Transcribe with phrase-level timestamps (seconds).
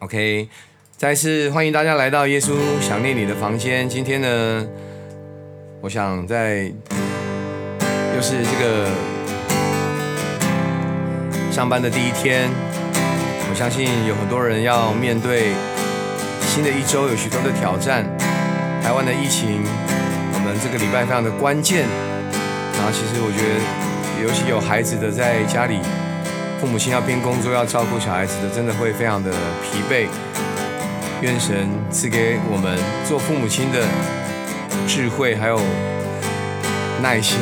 [0.00, 0.48] OK，
[0.96, 3.88] 再次欢迎大家来到耶稣想念你的房间。
[3.88, 4.64] 今天呢，
[5.80, 6.72] 我想在
[8.14, 8.88] 又是这个
[11.50, 12.48] 上班的第一天，
[13.50, 15.52] 我相信有很多人要面对
[16.42, 18.06] 新的一周，有许多的挑战。
[18.80, 19.64] 台湾的疫情，
[20.32, 21.88] 我们这个礼拜非常的关键。
[22.74, 25.80] 然后，其实我觉得，尤其有孩子的在家里。
[26.60, 29.30] 父母亲要边工作要照顾小孩子的，真的会非常的
[29.62, 30.08] 疲惫。
[31.20, 33.86] 愿神赐给我们做父母亲的
[34.86, 35.60] 智慧，还有
[37.00, 37.38] 耐心。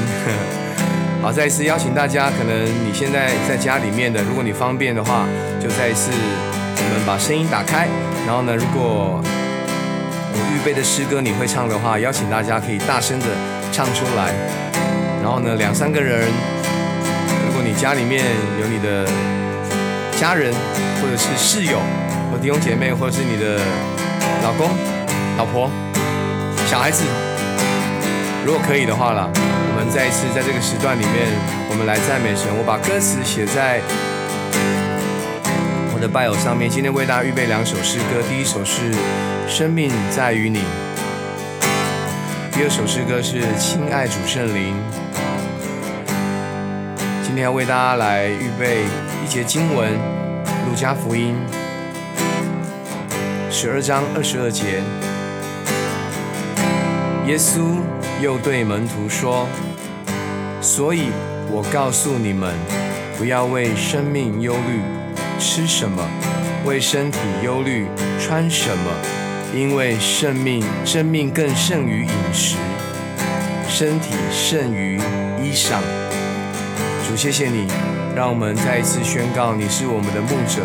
[1.22, 5.27] 好，再一次邀请大家，可能你现在在家里面的，如果你方便的话，
[5.60, 7.88] 就再一次我们把声音打开。
[8.27, 13.27] 然后呢，如果我预备的诗歌你会唱的话，邀请大家可以大声的
[13.72, 14.33] 唱出来。
[15.22, 16.28] 然后呢，两三个人。
[17.76, 18.24] 家里面
[18.60, 19.06] 有你的
[20.18, 20.52] 家人，
[21.00, 21.78] 或者是室友，
[22.32, 23.60] 或弟兄姐妹，或者是你的
[24.42, 24.70] 老公、
[25.36, 25.70] 老婆、
[26.66, 27.05] 小孩子，
[28.46, 31.28] 如果可以的话啦，我们再一次在这个时段里面，
[31.68, 32.48] 我们来赞美神。
[32.56, 33.80] 我把歌词写在
[35.94, 36.70] 我的拜偶上面。
[36.70, 38.90] 今天为大家预备两首诗歌，第一首是
[39.46, 40.61] 《生命在于你》，
[42.52, 44.74] 第二首诗歌是《亲爱主圣灵》。
[47.37, 48.84] 今天要为大家来预备
[49.23, 49.92] 一节经文，
[50.67, 51.34] 《路加福音》
[53.53, 54.83] 十二章二十二节。
[57.27, 57.77] 耶稣
[58.23, 59.47] 又对门徒说
[60.62, 61.11] ：“所以
[61.51, 62.55] 我告诉你们，
[63.19, 64.81] 不要为生命忧虑，
[65.39, 66.05] 吃什么；
[66.64, 67.87] 为身体忧虑，
[68.19, 68.91] 穿什么。
[69.55, 72.57] 因为生命，生命更胜于饮食，
[73.69, 74.97] 身体胜于
[75.39, 75.83] 衣裳。”
[77.06, 77.68] 主，谢谢你，
[78.16, 80.60] 让我们再一次宣告你是我们的牧者。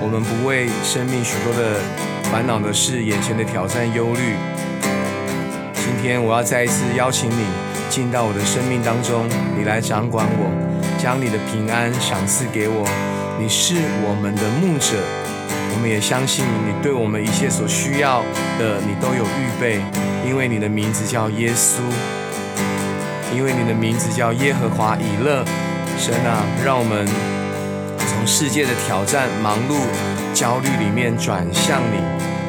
[0.00, 1.80] 我们不为生命许多的
[2.30, 4.36] 烦恼的事、眼前的挑战忧虑。
[5.74, 7.46] 今天我要再一次邀请你
[7.90, 9.26] 进到我的生命当中，
[9.58, 10.46] 你来掌管我，
[11.02, 12.86] 将你的平安赏赐给我。
[13.40, 13.74] 你是
[14.06, 15.02] 我们的牧者，
[15.74, 18.22] 我们也相信你对我们一切所需要
[18.60, 19.80] 的，你都有预备，
[20.24, 21.80] 因为你的名字叫耶稣。
[23.34, 25.44] 因为你的名字叫耶和华以勒，
[25.98, 27.04] 神啊，让我们
[27.98, 29.76] 从世界的挑战、忙碌、
[30.32, 31.98] 焦虑里面转向你。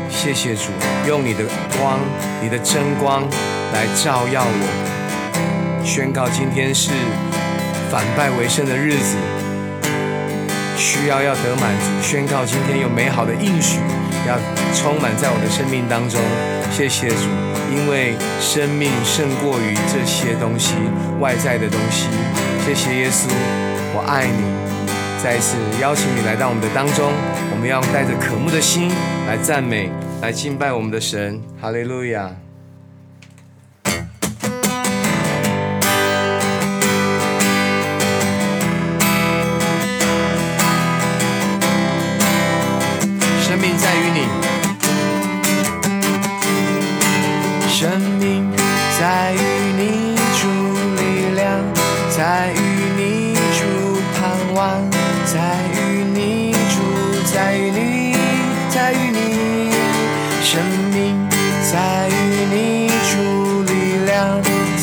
[0.09, 0.69] 谢谢主，
[1.07, 1.44] 用你的
[1.78, 2.00] 光、
[2.41, 3.24] 你的真光
[3.74, 6.91] 来照耀我，宣告今天是
[7.91, 9.18] 反败为胜的日子，
[10.78, 11.90] 需要要得满足。
[12.01, 13.79] 宣告今天有美好的应许
[14.28, 14.38] 要
[14.74, 16.22] 充满在我的生命当中。
[16.72, 17.54] 谢谢主。
[17.71, 20.75] 因为生命胜过于这些东西，
[21.19, 22.07] 外在的东西。
[22.65, 23.29] 谢谢耶稣，
[23.93, 24.55] 我爱你。
[25.23, 27.11] 再一次邀请你来到我们的当中，
[27.51, 28.91] 我们要带着渴慕的心
[29.27, 29.89] 来赞美、
[30.21, 31.41] 来敬拜我们的神。
[31.59, 32.29] 哈利路亚。
[43.41, 44.27] 生命在于你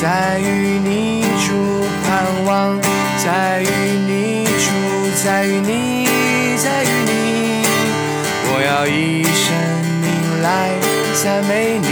[0.02, 2.76] 在与你处盼望，
[3.24, 3.66] 在与
[4.04, 4.72] 你处，
[5.24, 6.08] 在与你，
[6.56, 7.64] 在与你，
[8.48, 9.54] 我要以生
[10.00, 10.74] 命来
[11.22, 11.91] 赞美你。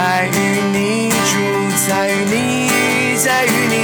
[0.00, 0.30] 在于
[0.72, 1.16] 你住
[1.88, 3.74] 在于你在于你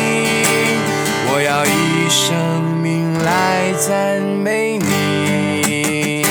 [1.27, 6.25] 我要以生命来赞美你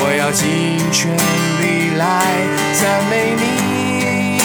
[0.00, 1.14] 我要尽全
[1.60, 2.24] 力来
[2.72, 4.40] 赞美你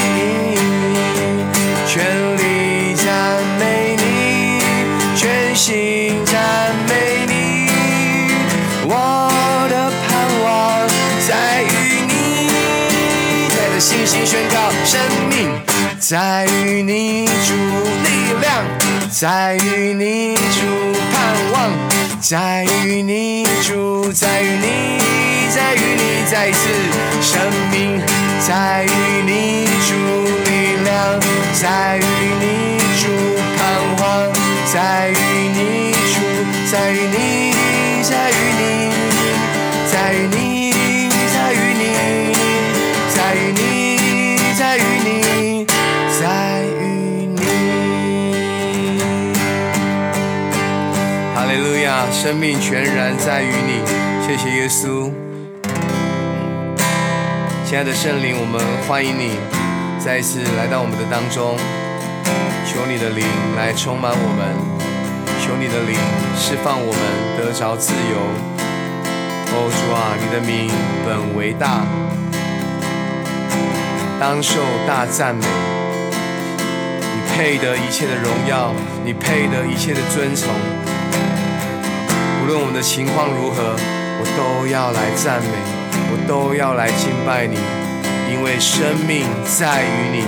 [1.88, 2.32] 全
[14.94, 15.50] 生命
[16.00, 17.56] 在于你主，
[18.04, 18.07] 力
[18.40, 18.63] 量
[19.10, 21.18] 在于你主，盼
[21.51, 21.72] 望
[22.22, 25.00] 在于你主，在于你，
[25.50, 26.69] 在于你，再次
[27.24, 27.42] 生
[27.72, 28.00] 命
[28.40, 28.88] 在于
[29.25, 29.95] 你主，
[30.45, 31.19] 力量
[31.54, 32.06] 在于
[32.39, 33.10] 你主，
[33.57, 33.60] 盼
[33.98, 34.31] 望
[34.72, 35.18] 在于
[35.56, 36.22] 你主，
[36.72, 37.51] 在于你，
[38.04, 38.82] 在于你，
[52.11, 53.81] 生命全然在于你，
[54.25, 55.11] 谢谢耶稣。
[57.65, 59.38] 亲爱的圣灵，我们欢迎你
[60.00, 61.57] 再一次来到我们的当中，
[62.65, 63.25] 求你的灵
[63.57, 64.55] 来充满我们，
[65.41, 65.97] 求你的灵
[66.38, 67.01] 释放我们
[67.38, 68.17] 得着自由。
[69.55, 70.71] 哦主啊，你的名
[71.05, 71.85] 本为大，
[74.19, 75.45] 当受大赞美，
[77.00, 78.73] 你配得一切的荣耀，
[79.03, 80.50] 你配得一切的尊崇。
[82.44, 83.74] 无论我们的情况如何，
[84.19, 85.56] 我都要来赞美，
[86.12, 87.56] 我都要来敬拜你，
[88.28, 90.28] 因为生命在于你。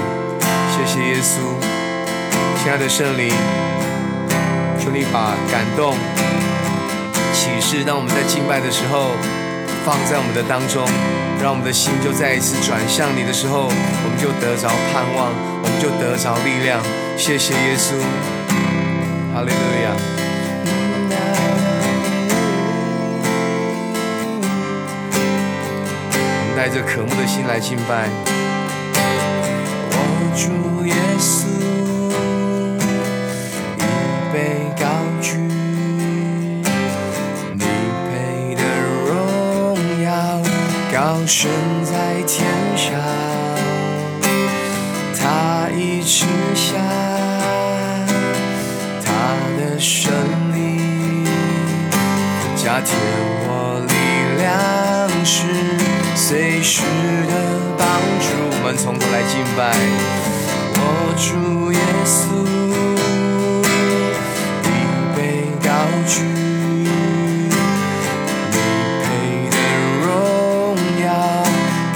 [0.72, 1.60] 谢谢耶稣，
[2.64, 3.28] 亲爱的圣灵，
[4.80, 5.94] 求你把感动、
[7.34, 9.12] 启示，当我们在敬拜的时候，
[9.84, 10.88] 放在我们的当中，
[11.44, 16.80] 让我们的心就再一次转向你的时候，我们就得着盼望，我们就得着力量。
[17.18, 18.00] 谢谢耶稣，
[19.36, 20.15] 哈利路亚。
[26.68, 28.10] 带着渴慕的心来敬拜，
[29.92, 29.98] 我
[30.36, 30.50] 主
[30.88, 31.46] 耶稣，
[33.78, 33.84] 一
[34.34, 34.84] 杯高
[35.22, 35.38] 举，
[37.54, 37.66] 你
[38.10, 38.64] 配的
[39.06, 39.14] 荣
[40.04, 40.10] 耀
[40.92, 41.52] 高升
[41.84, 41.94] 在
[42.26, 42.98] 天上，
[56.28, 56.82] 随时
[57.28, 57.34] 的
[57.78, 57.86] 帮
[58.20, 59.78] 助，我们从头来敬拜。
[60.74, 62.26] 我主耶稣，
[64.64, 64.68] 你
[65.16, 65.70] 被高
[66.08, 66.24] 举，
[68.50, 68.58] 你
[69.04, 69.06] 配
[69.52, 69.56] 的
[70.02, 70.04] 荣
[71.06, 71.08] 耀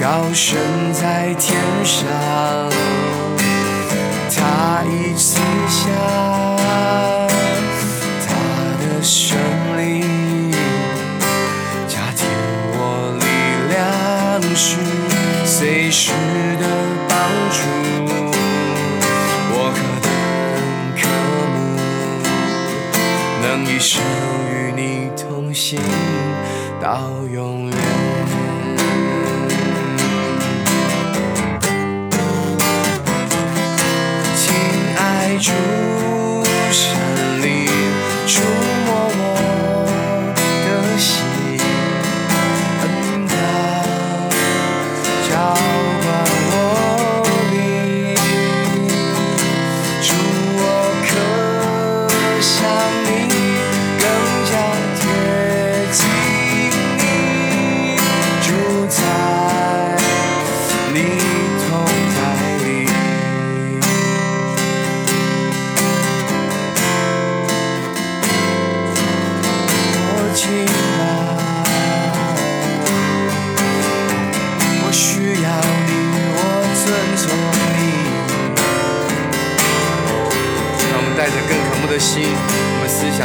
[0.00, 0.48] 高升
[0.92, 2.06] 在天上，
[14.62, 14.76] 是
[15.46, 16.10] 随时
[16.60, 16.66] 的
[17.08, 17.18] 帮
[17.50, 17.62] 助，
[19.52, 20.10] 我何等
[21.00, 21.02] 渴
[21.54, 21.56] 慕，
[23.40, 24.02] 能一生
[24.52, 25.80] 与你同行
[26.78, 27.76] 到永远。
[34.36, 34.44] 亲
[34.98, 35.50] 爱主。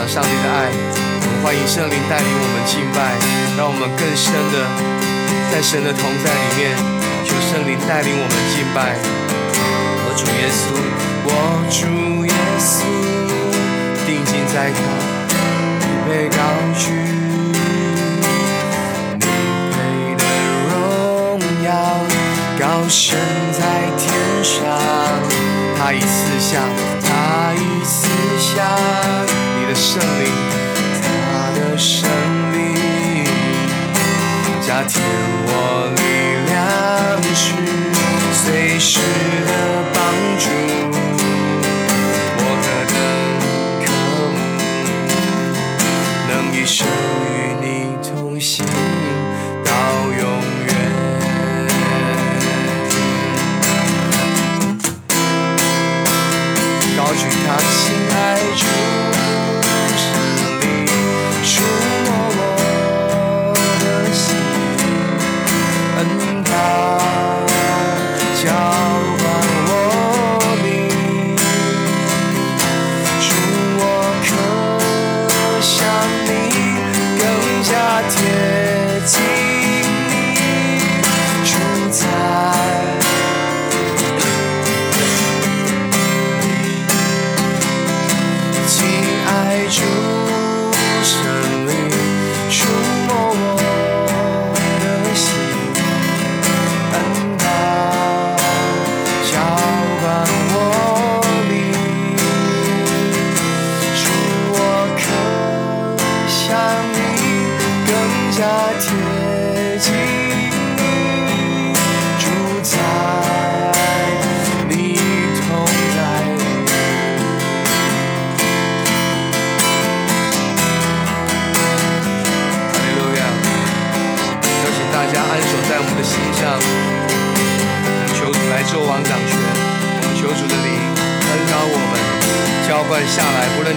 [0.08, 3.18] 上帝的爱，我们欢迎圣灵带领我们敬拜，
[3.58, 4.70] 让我们更深的
[5.52, 6.78] 在神的同在里面，
[7.26, 8.96] 求圣灵带领我们敬拜。
[10.06, 10.78] 我主耶稣，
[11.26, 11.30] 我
[11.74, 12.32] 主耶
[12.62, 12.86] 稣，
[14.06, 14.78] 定睛在他，
[15.82, 16.38] 你被高
[16.78, 16.94] 举，
[19.18, 19.26] 你
[19.74, 19.76] 配
[20.16, 20.24] 的
[20.70, 21.68] 荣耀
[22.60, 23.18] 高升
[23.52, 24.06] 在天
[24.44, 24.62] 上，
[25.78, 26.62] 他已赐下，
[27.02, 28.08] 他已赐
[28.40, 28.62] 下。
[29.76, 30.32] 的圣灵，
[31.04, 32.10] 他的圣
[32.54, 32.56] 灵
[34.62, 35.04] 加添
[35.48, 35.50] 我
[35.98, 36.00] 力
[36.48, 36.56] 量
[37.36, 37.52] 是，
[38.32, 39.02] 随时
[39.46, 39.52] 的
[39.94, 39.98] 帮
[40.40, 40.46] 助，
[42.38, 42.96] 我何等
[43.84, 43.86] 渴
[44.32, 44.36] 慕，
[46.30, 46.88] 能一生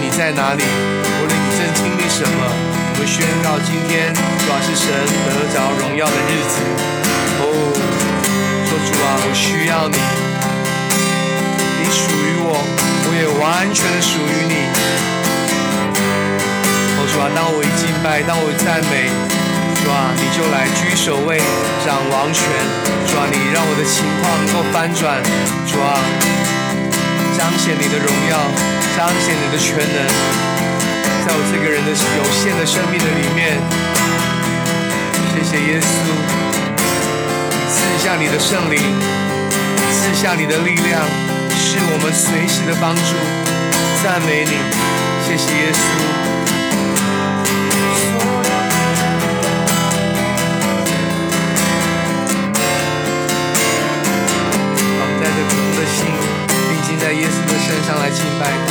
[0.09, 0.63] 你在哪里，
[1.21, 6.57] 无论你正经历什么，我们宣告今天主要是神得着荣耀的日子。
[7.37, 7.45] 哦，
[8.65, 10.01] 说主啊，我需要你，
[11.77, 14.65] 你属于我，我也完全的属于你。
[16.97, 19.13] 哦，主啊，当我一敬拜，当我赞美。
[19.77, 21.37] 主啊，你就来居首位，
[21.85, 22.49] 掌王权。
[23.05, 25.21] 主啊，你让我的情况能够翻转。
[25.69, 26.01] 主啊，
[27.39, 28.37] 彰显你的荣耀，
[28.97, 30.05] 彰显你的全能，
[31.25, 33.57] 在我这个人的有限的生命的里面。
[35.31, 35.87] 谢谢耶稣，
[37.71, 38.81] 赐下你的圣灵，
[39.89, 40.99] 赐下你的力量，
[41.55, 43.15] 是我们随时的帮助。
[44.03, 44.57] 赞美你，
[45.25, 46.28] 谢谢耶稣。
[58.09, 58.68] 来敬拜。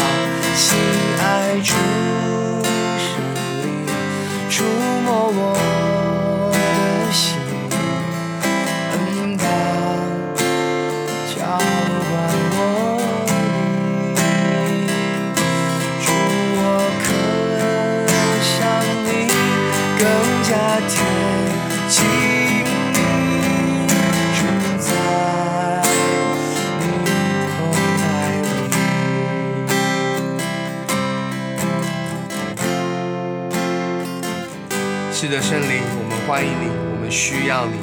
[36.38, 37.74] 欢迎你，我们需要你。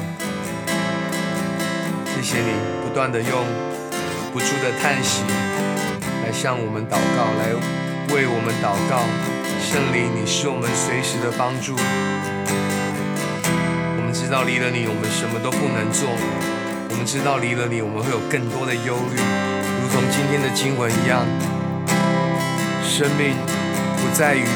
[2.08, 3.44] 谢谢你不断的用
[4.32, 5.24] 不住的叹息
[6.24, 7.52] 来向我们祷告，来
[8.16, 9.04] 为我们祷告。
[9.60, 11.76] 圣灵，你是我们随时的帮助。
[13.98, 16.08] 我们知道离了你，我们什么都不能做。
[16.88, 21.20] 我们知道离了你，我们会有更多的忧虑，如同今天的经文一样。
[22.82, 23.36] 生命
[24.00, 24.48] 不在于。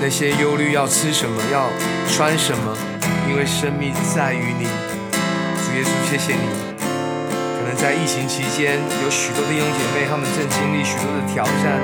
[0.00, 1.66] 那些忧虑要吃什么，要
[2.06, 2.78] 穿什么，
[3.28, 4.64] 因为生命在于你。
[4.64, 6.48] 主耶稣，谢谢你。
[6.80, 11.76] 可能在疫情期间，有许多的弟兄姐妹，他们正经历许多的挑战，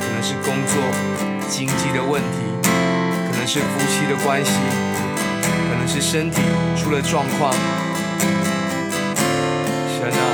[0.00, 0.80] 可能是工作、
[1.46, 4.52] 经济的问题，可能是夫妻的关系，
[5.68, 6.40] 可能是身体
[6.74, 7.52] 出了状况。
[9.92, 10.24] 神啊，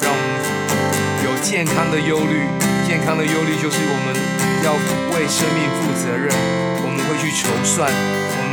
[0.00, 2.48] 让我们有健康的忧虑。
[2.88, 4.16] 健康的忧虑就是我们。
[4.64, 6.32] 要为生命负责任，
[6.80, 7.92] 我们会去筹算，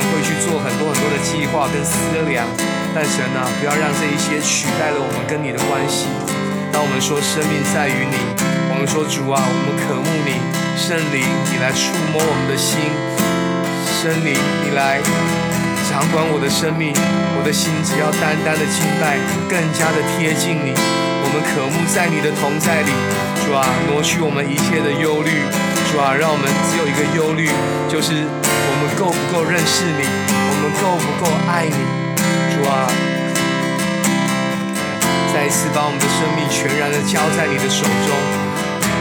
[0.09, 2.47] 会去做很多很多的计划跟思量。
[2.93, 6.07] 但神啊，不要让这一些取代了我们跟你的关系。
[6.71, 8.15] 当我们说生命在于你，
[8.67, 10.39] 我们说主啊，我们渴慕你，
[10.75, 12.79] 圣灵你来触摸我们的心，
[13.87, 14.99] 圣灵你来
[15.87, 16.91] 掌管我的生命，
[17.35, 19.15] 我的心只要单单的敬拜，
[19.47, 20.75] 更加的贴近你。
[21.23, 22.91] 我们渴慕在你的同在里，
[23.39, 25.31] 主啊，挪去我们一切的忧虑。
[25.91, 27.47] 主啊，让我们只有一个忧虑，
[27.87, 28.27] 就是
[28.81, 31.77] 我们够不够认识你，我们够不够爱你。
[32.49, 32.89] 主啊，
[35.29, 38.09] 再一次把我们的生命全然的交在你的手中，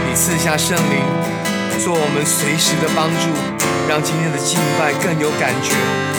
[0.05, 1.01] 你赐下圣灵，
[1.81, 3.33] 做我们随时的帮助，
[3.89, 5.73] 让今天的敬拜更有感觉，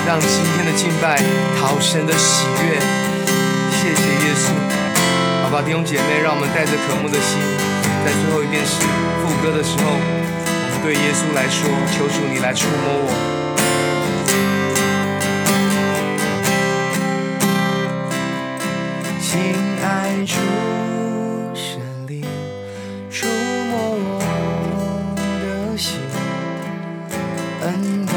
[0.10, 1.22] 让今天的敬拜
[1.62, 2.82] 讨神的喜悦。
[3.78, 4.58] 谢谢耶稣，
[5.46, 7.38] 好吧，弟兄姐妹，让我们带着渴慕的心，
[8.02, 8.82] 在最后一遍诗
[9.22, 10.02] 副歌的时候。
[10.50, 13.14] 我们对耶稣来说，求主你来触摸我，
[19.32, 19.40] 亲
[19.82, 20.36] 爱主
[21.56, 22.22] 神灵，
[23.10, 23.26] 触
[23.70, 26.02] 摸我的心，
[27.62, 28.12] 恩高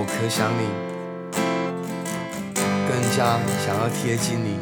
[0.00, 0.62] 我可想你，
[2.86, 3.34] 更加
[3.66, 4.60] 想要贴近你。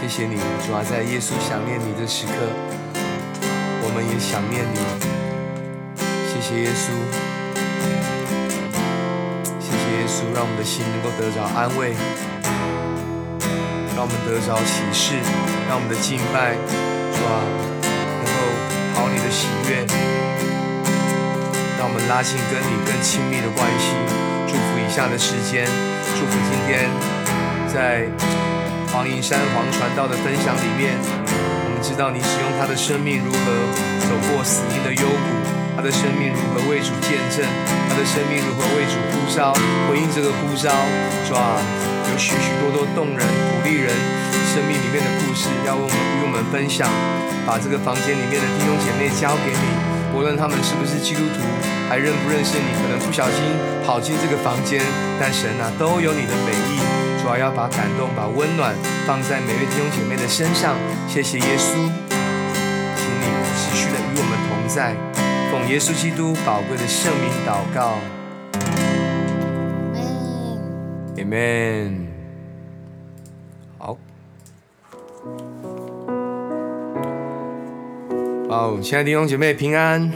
[0.00, 2.32] 谢谢你，主啊，在耶稣想念你的时刻，
[3.84, 4.80] 我们也想念你。
[6.32, 6.96] 谢谢耶稣，
[9.60, 11.92] 谢谢耶稣，让我们的心能够得着安慰，
[13.94, 15.12] 让我们得着启示，
[15.68, 16.56] 让我们的敬拜，
[17.12, 17.44] 主啊，
[17.84, 18.40] 能够
[18.96, 20.25] 讨你的喜悦。
[21.78, 23.92] 让我们拉近跟你更亲密的关系，
[24.48, 25.68] 祝福以下的时间，
[26.16, 26.88] 祝福今天
[27.68, 28.08] 在
[28.88, 33.44] 黄银山黄传道的分享里面，我们知道你使用他的生命如何
[34.08, 35.28] 走过死荫的幽谷，
[35.76, 37.44] 他的生命如何为主见证，
[37.88, 39.52] 他的生命如何为主呼召，
[39.88, 40.72] 回应这个呼召。
[41.28, 41.60] 主啊，
[42.08, 43.92] 有许许多多动人、鼓励人
[44.48, 46.88] 生命里面的故事，要我们与我们分享。
[47.46, 49.66] 把这个房间里面的弟兄姐妹交给你，
[50.16, 51.42] 无论他们是不是基督徒，
[51.90, 53.36] 还认不认识你，可能不小心
[53.84, 54.80] 跑进这个房间，
[55.20, 56.80] 但神啊，都有你的美意。
[57.20, 58.74] 主要要把感动、把温暖
[59.06, 60.74] 放在每位弟兄姐妹的身上。
[61.06, 61.74] 谢谢耶稣，
[62.96, 63.26] 请你
[63.58, 64.96] 持续的与我们同在。
[65.52, 67.98] 奉耶稣基督宝贵的圣名祷告
[71.16, 72.15] ，Amen。
[78.58, 80.10] 好，亲爱的弟兄姐妹平安。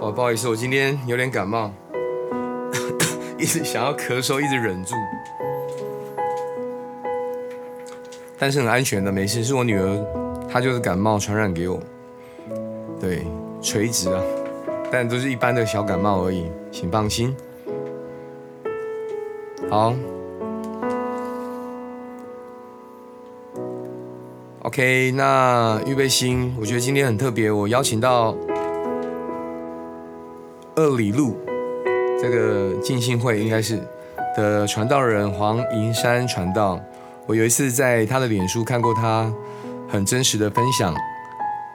[0.00, 1.72] 哦，不好意思，我今天有点感冒，
[3.40, 4.92] 一直想要咳嗽，一直忍住，
[8.38, 9.42] 但是很安全的，没事。
[9.42, 10.04] 是我女儿，
[10.46, 11.80] 她就是感冒传染给我，
[13.00, 13.26] 对。
[13.62, 14.22] 垂直啊，
[14.92, 17.34] 但都是一般的小感冒而已，请放心。
[19.70, 19.94] 好
[24.62, 28.34] ，OK，那预备心，我觉得今天很特别，我邀请到
[30.74, 31.36] 二里路
[32.20, 33.80] 这个浸信会应该是
[34.36, 36.80] 的传道人黄银山传道。
[37.26, 39.32] 我有一次在他的脸书看过他
[39.88, 40.94] 很真实的分享。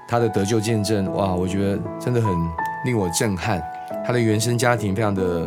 [0.06, 2.30] 他的得救见证，哇，我觉得真的很
[2.86, 3.64] 令我震撼。
[4.06, 5.46] 他的原生家庭非常的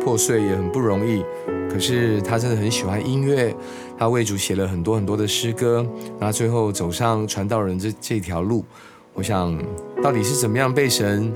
[0.00, 1.24] 破碎，也很不容易。
[1.70, 3.54] 可是他真的很喜欢音乐，
[3.98, 5.86] 他为主写了很多很多的诗歌，
[6.18, 8.64] 然后最后走上传道人这这条路。
[9.12, 9.56] 我想，
[10.02, 11.32] 到底是怎么样被神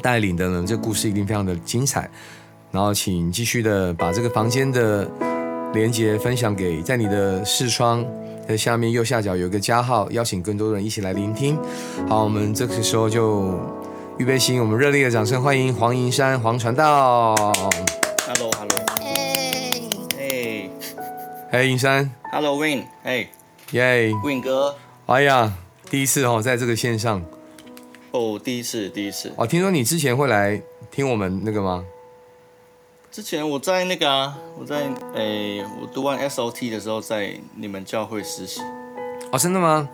[0.00, 0.64] 带领的呢？
[0.66, 2.10] 这故事一定非常的精彩。
[2.70, 5.08] 然后，请继续的把这个房间的
[5.72, 8.04] 连接分享给在你的视窗。
[8.46, 11.58] 在下面右下角有一个加号，邀请更多的人一起来聆听。
[12.08, 13.58] 好，我们这个时候就
[14.18, 17.34] 预备心，我们热烈的掌声欢迎黄银山黄传道。
[21.48, 22.10] 嘿，银山。
[22.32, 22.84] Hello，Win。
[23.04, 23.28] 嘿，
[23.70, 24.74] 耶，Win 哥。
[25.06, 25.52] 哎呀，
[25.88, 27.22] 第一次哦，在这个线上。
[28.10, 29.32] 哦，第一次，第一次。
[29.36, 31.84] 哦，听说你之前会来听我们那个吗？
[33.12, 38.60] 之前我在那个啊，我在诶，我读完 SOT 的时候，在你们教会实习。
[39.30, 39.88] 哦，真的吗？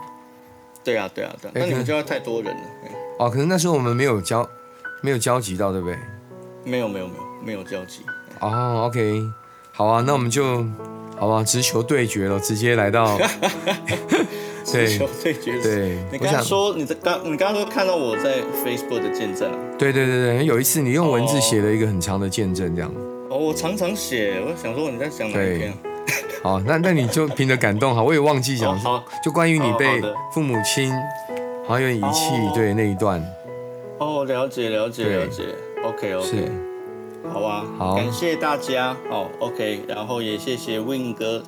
[0.82, 1.52] 对啊，对啊，对啊。
[1.54, 2.62] 那你们教会太多人了。
[3.18, 4.48] 哦，可能那时候我们没有交，
[5.02, 5.98] 没有交集到，对不对？
[6.64, 8.00] 没有，没有，没有，没有交集。
[8.40, 9.22] 哦，OK，
[9.70, 10.64] 好啊，那我们就，
[11.22, 13.16] 好吧，直球对决了，直接来到。
[14.66, 15.56] 直球对决。
[15.62, 15.96] 对。
[16.11, 19.48] 你刚刚说你在刚，你刚刚说看到我在 Facebook 的见证。
[19.78, 22.92] 对对对对，有一次你用文字写了一个很长的见证，这样。
[23.30, 25.72] 哦，我常常写，我想说你在想哪一篇？
[26.42, 28.76] 好，那那你就凭着感动哈，我也忘记讲，
[29.24, 30.02] 就关于你被
[30.35, 30.92] 父母亲
[31.68, 33.24] 好像有点遗弃对那一段。
[33.98, 35.44] 哦，了解了解了解
[35.85, 36.48] ，OK OK，是，
[37.30, 41.42] 好啊，好，感谢大家哦，OK，然后也谢谢 Win 哥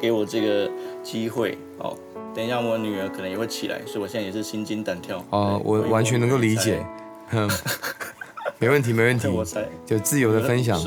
[0.00, 0.70] 给我这个
[1.02, 1.96] 机会哦，
[2.34, 5.24] 等一下我女儿可能也会起来，所以我现在也是心惊胆跳。
[5.30, 6.84] 哦，我完全能够理解，
[8.58, 9.28] 没问题没问题，
[9.86, 10.80] 就自由的分享。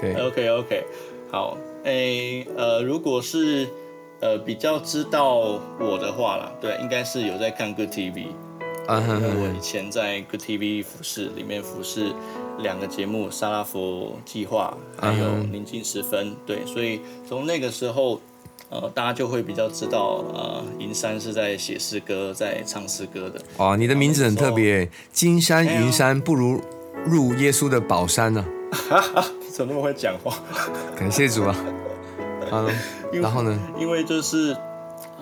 [0.00, 0.84] 对，OK OK，
[1.30, 3.68] 好，诶，呃，如果是
[4.20, 8.26] 呃比较知道我的话啦，对，应该是有在看 Good TV，
[8.86, 12.12] 啊我以前在 Good TV 服饰里面服饰
[12.58, 18.20] 两个节目《沙拉佛计划》还有《宁静时分》，对，所以从那个时候，
[18.70, 23.40] 呃，大家就会比较知道，呃，银山是在写诗歌，在唱诗歌的。
[23.56, 26.60] 哦，你的名字很特别，金山银山不如
[27.04, 28.44] 入耶稣的宝山呢。
[29.52, 30.34] 怎么那么会讲话？
[30.96, 31.54] 感谢主啊！
[32.50, 32.66] 啊，
[33.12, 33.58] 然后呢？
[33.78, 34.56] 因为就是，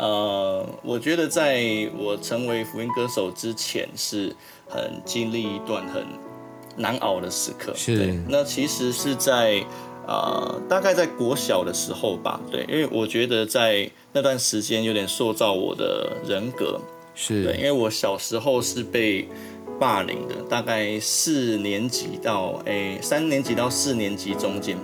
[0.00, 1.62] 呃，我觉得在
[1.98, 4.34] 我成为福音歌手之前，是
[4.66, 6.02] 很经历一段很
[6.76, 7.74] 难熬的时刻。
[7.76, 8.18] 是。
[8.26, 9.62] 那其实是在
[10.06, 12.40] 呃，大概在国小的时候吧。
[12.50, 16.80] 对，因为我觉得在那段时间有点塑造我的人格。
[17.14, 17.44] 是。
[17.44, 19.28] 对，因为我小时候是被。
[19.78, 24.76] 霸凌的大概四年级到诶三年级到四年级中间，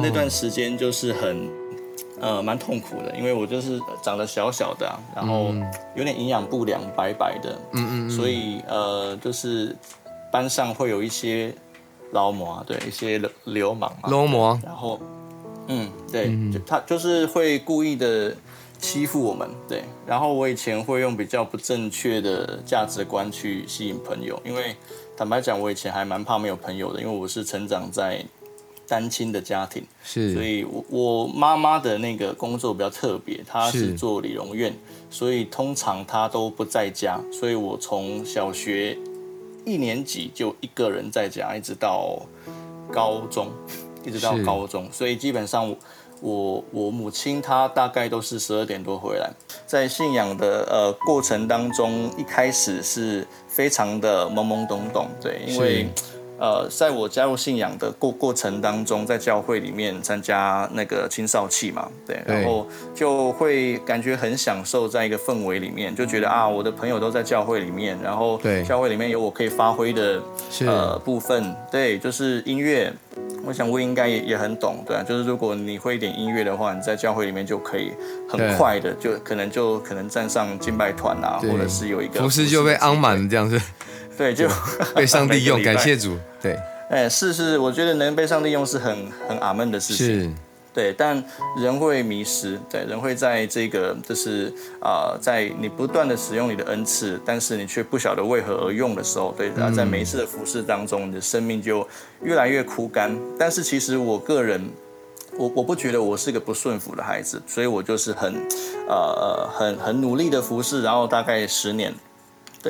[0.00, 1.50] 那段时间就是很
[2.20, 5.54] 呃蛮痛苦的，因为我就是长得小小的，然后
[5.94, 9.74] 有点营养不良，白白的，嗯嗯，所以呃就是
[10.30, 11.54] 班上会有一些
[12.12, 15.00] 劳模，对一些流流氓嘛，流氓，然后
[15.68, 18.34] 嗯对，就他就是会故意的。
[18.78, 19.82] 欺负我们，对。
[20.06, 24.76] 然后我以前会用比较不正确的价值观去吸引朋友，因为
[25.16, 28.22] 坦白讲，我以前还蛮怕没有朋友的，因为我是成长在
[28.86, 34.72] 单亲的家庭，是，所以我我妈妈的那个工作比较特别，她是做理容院，
[35.10, 38.96] 所以通常她都不在家，所以我从小学
[39.64, 42.22] 一年级就一个人在家，一直到
[42.92, 43.48] 高中，
[44.04, 45.74] 一直到高中，所以基本上
[46.20, 49.28] 我我母亲她大概都是十二点多回来，
[49.66, 55.88] 在信仰的呃过程当中，一开始是非常的懵懵懂懂，对，因为。
[56.38, 70.22] 呃，在我加入信仰的过过程当中，在教会里面参加那个青少期嘛，对，然后就会感觉很享受在一个氛围里面，就觉得啊，我的朋友都在教会里面，然后教会里面有我可以发挥的
[70.60, 72.92] 呃部分，对，就是音乐，
[73.44, 77.92] 我想我应该也也很懂，对啊，就是如果你会一点音乐的话，你在教会里面就可以
[78.28, 83.60] 很快的就可能就可能站上敬拜团啊，或者是有一个服饰就被安满这样子。
[84.16, 84.48] 对，就
[84.94, 86.16] 被上帝用，感谢主。
[86.40, 86.56] 对，
[86.90, 90.06] 哎，是是，我觉得能被上帝用是很很阿门的事情。
[90.06, 90.30] 是，
[90.72, 91.22] 对，但
[91.60, 101.86] 人会迷失，对，人会在这个就是啊，在你不断的使用你的恩赐，但是你却不晓得为何而用的时候，对，然后在每一次的服侍当中，你的生命就
[102.22, 103.14] 越来越枯干。
[103.38, 104.70] 但是其实我个人，
[105.36, 108.34] 我我不觉得我是个不顺服的孩子，所以我就是很
[108.88, 111.92] 呃很很努力的服侍，然后大概十年。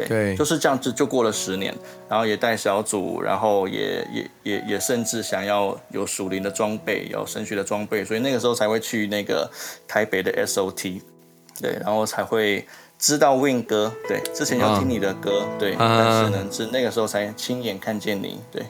[0.05, 1.75] 对，就是这样子，就过了十年，
[2.09, 9.51] 然后也带小组，然后也也也也甚至想要有属灵的装备，有神学的装备，所以那个时候才会去那个
[9.89, 11.01] 台北的 SOT，
[11.61, 12.67] 对，然后才会
[12.99, 18.63] 知道 Win 哥，对，之前有听你的歌，对，但是呢，是那个时候才亲眼看见你，对，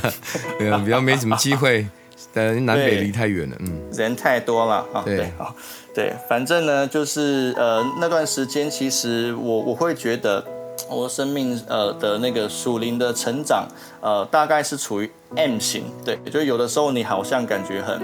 [0.58, 1.86] 对啊，比较没什么机会，
[2.32, 5.54] 但南北离太远了，嗯，人太多了啊，对，好，
[5.94, 10.44] 对，反正呢，就是呃那段时间，其实我我会觉得。
[10.88, 13.66] 我生命呃的那个属灵的成长，
[14.00, 18.00] 呃，大概是处于 M 型，对，就有的时候你好像感觉很，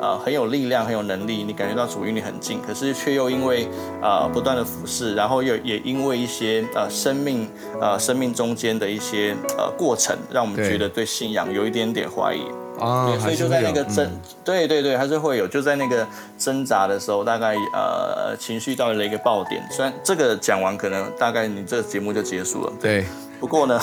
[0.00, 3.68] 呃，很有力量，很有能力，你感觉到主与你很近，可是却又因为
[4.02, 7.48] 呃不断的俯视，然后又也因为一些呃生命
[7.80, 12.42] 呃生命中间的一些呃过程，让我们觉得对信仰有一点点怀疑。
[12.84, 14.10] 啊，所以就在那个挣，
[14.44, 16.06] 对对对，还是会有，就在那个
[16.38, 19.66] 挣扎的时候，大概呃情绪到了一个爆点。
[19.70, 22.72] 虽然这个讲完，可能大概你这个节目就结束了。
[22.80, 23.04] 对，
[23.40, 23.80] 不过呢，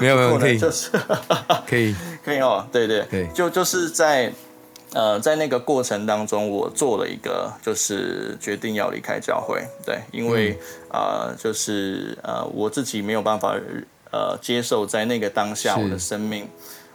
[0.00, 0.90] 没有没有可以，就是
[1.66, 4.32] 可以 可以哦，对对对，就就是在
[4.92, 10.58] 呃在那个过程当中，我做了一个就是决定要离开教会，对，因为
[10.90, 13.56] 呃就是呃我自己没有办法
[14.12, 16.48] 呃接受在那个当下我的生命。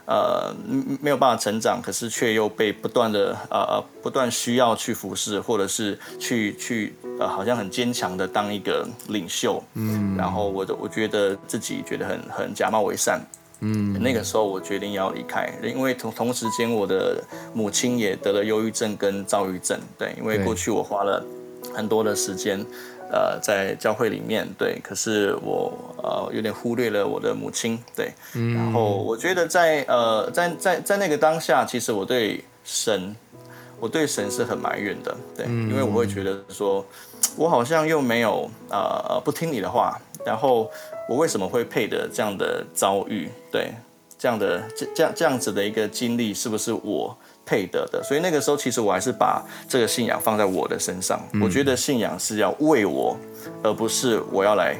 [0.09, 0.51] 呃，
[0.99, 13.21] 没有办法成长，可是却又被不断的呃呃不断需要去服侍，或者是去去呃好像很坚强的当一个领袖，嗯，然后我的我觉得自己觉得很很假冒伪善，
[13.59, 21.23] 嗯，那个时候我决定要离开，因为同同时间我的母亲也得了忧郁症跟躁郁症，对，因为过去我花了
[21.71, 22.65] 很多的时间。
[23.11, 28.13] 呃，在教会里面，对，可是我呃有点忽略了我的母亲，对，
[28.55, 33.15] 然后我觉得在呃在在在那个当下，其实我对神，
[33.79, 36.85] 我对神是很埋怨的，对，因为我会觉得说，
[37.35, 40.69] 我好像又没有呃不听你的话，然后
[41.07, 43.71] 我为什么会配得这样的遭遇，对，
[44.17, 47.17] 这样的这这样这样子的一个经历，是不是我？
[47.49, 51.19] 配得的，所以那个时候其实我还是把这个信仰放在我的身上。
[51.41, 53.17] 我觉得信仰是要为我，
[53.63, 54.77] 而不是我要来，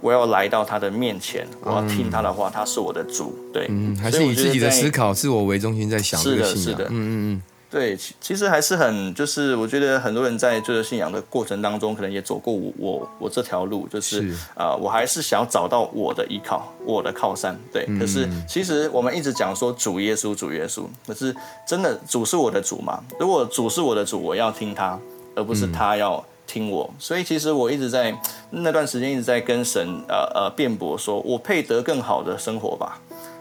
[0.00, 3.32] 我要来到他的面前，我要听他的话，他是我的主。
[3.52, 3.70] 对，
[4.02, 6.80] 还是以自己的思考、自我为中心在想这个信仰。
[6.82, 7.42] 嗯嗯嗯。
[7.70, 17.54] 对，其其实还是很，就是我觉得很多人在追求信仰的过程当中，可能也走过我我我这条路，就是啊，我还是想要找到我的依靠，我的靠山。
[17.70, 21.34] 对，可是其实我们一直讲说主耶稣，主耶稣，可是
[21.66, 23.04] 真的主是我的主嘛？
[23.20, 24.98] 如果主是我的主，我要听他，
[25.34, 26.88] 而不是他要听我。
[26.98, 32.98] 所以其实我一直在那段时间一直在跟神呃呃辩驳，说我配得更好的生活吧。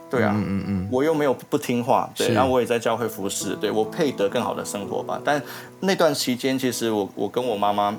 [0.10, 5.20] 对啊，嗯嗯嗯，我又没有不听话，对，然后我也在教会服侍，对我配得更好的生活吧。
[5.24, 5.42] 但
[5.82, 7.96] 那段期间，其实我我跟我妈妈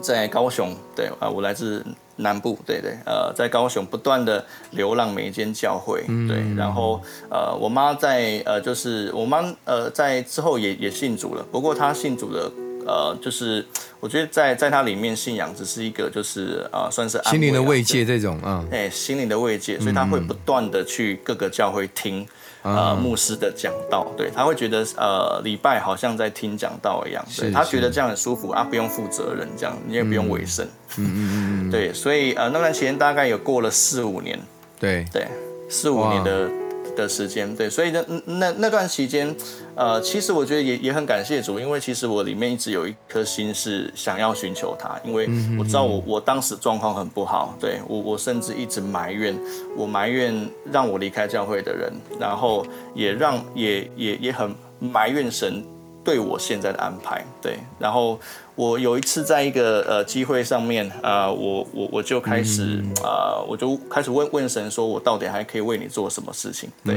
[0.00, 1.84] 在高雄，对啊，我来自
[2.16, 7.00] 南部，对对，呃，在高雄不断的流浪每一间教会，对，然后
[7.30, 12.50] 呃，我妈在呃，就是我妈呃，在之后也也信主了，不过她信主的。
[12.86, 13.64] 呃，就是
[14.00, 22.26] 我觉得在在它里面信仰只是一个，就是呃，算是心灵的慰藉这种啊，哎，心灵的慰藉，所以他会不断的去各个教会听
[22.62, 30.64] 呃牧师的讲道，对他会觉得呃礼拜好像在听讲道一样，对他觉得这样很舒服啊，不用负责任这样，你也不用委身，
[30.96, 34.38] 嗯嗯嗯嗯， 对，所以呃那段时间大概有过了四五年，
[34.78, 35.04] 对。
[35.12, 35.26] 对，
[35.68, 36.50] 四五年的
[36.96, 39.32] 的时间，对，所以那那那段期间，
[39.80, 45.26] 呃，其实我觉得也也很感谢主，因为其实我里面一直有一颗心是想要寻求他，因为
[45.58, 49.34] 我知道我我当时状况很不好，对我我甚至一直埋怨，
[49.74, 55.64] 我埋怨让我离开教会的人，然后也让也也也很埋怨神
[56.04, 58.20] 对我现在的安排，对，然后。
[58.60, 66.68] 我有一次在一个呃机会上面，啊，我我我就开始啊，我就开始问问神，说我到底还可以为你做什么事情？
[66.84, 66.96] 对，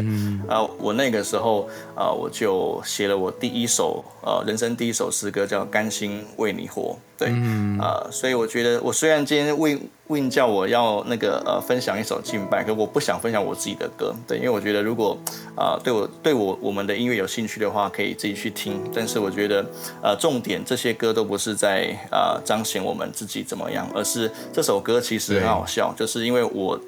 [0.50, 6.82] 啊，我那个时候啊，我就写了我第一首呃人生第一首诗歌，叫《甘心为你活》。
[7.16, 7.30] 对，
[7.80, 15.18] 啊，所以我觉得我虽然今天问问叫我要那个呃分享一首敬拜，可我不想分享我自己的歌，对，因为我觉得如果
[15.56, 18.82] 啊对我对我我们的音乐有兴趣的话，可以自己去听。
[18.94, 19.66] 但是我觉得
[20.02, 21.53] 呃重点这些歌都不是。
[21.56, 26.80] 在啊彰显我们自己怎么样，而是这首歌其实很好笑，就是因为我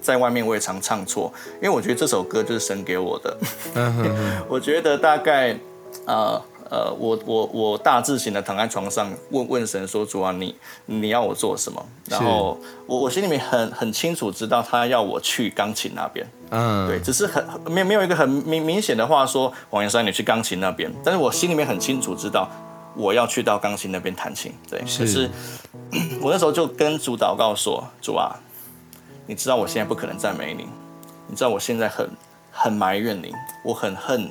[0.00, 3.36] 在外面我也常唱错，因为我觉得这首歌就是神给我的。
[4.48, 5.56] 我觉得大概
[6.06, 10.54] 呃呃，我我我大字型的躺在床上问问神说主啊，你
[10.86, 11.84] 你要我做什么？
[12.08, 16.26] 然后我我心里面很很清楚知道他要我去钢琴那边。
[16.48, 22.48] 嗯，对，只是很没没有一个很明明显的话说王岩山你去钢琴那边，但是我心里面很清楚知道。
[22.94, 24.80] 我要去到钢琴那边弹琴，对。
[24.80, 25.30] 可是
[26.20, 28.34] 我那时候就跟主祷告说：“主啊，
[29.26, 30.66] 你知道我现在不可能赞美你，
[31.26, 32.08] 你知道我现在很
[32.50, 33.32] 很埋怨你，
[33.64, 34.30] 我很恨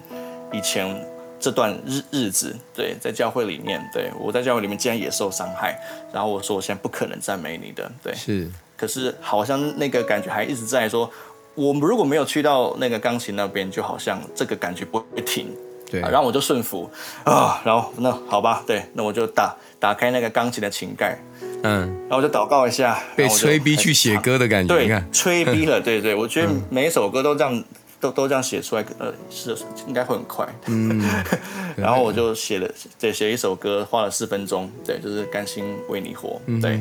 [0.51, 1.05] 以前
[1.39, 5.79] 这段日日子，对，在教会里面，对我在教会里面竟然也受伤害。
[6.13, 8.13] 然后我说我现在不可能赞美你的，对。
[8.13, 8.49] 是。
[8.77, 11.09] 可是好像那个感觉还一直在说，
[11.55, 15.51] 我们如果没有去到那个钢琴那边，就好像这个感觉不会停。”
[15.91, 16.89] 对，然后我就顺服。
[17.25, 21.19] 啊，然后那好吧，对，那我就打打开那个钢琴的琴盖，
[21.63, 27.63] 嗯，然后我就祷告一下，被催逼去写歌的感觉，对，催逼了，对对，我觉得每一首歌都这样，
[27.99, 31.03] 都都这样写出来，呃，是应该会很快，嗯，
[31.75, 36.79] 然后我就写了，对，写一首歌花了四分钟，对，就是甘心为你活，对，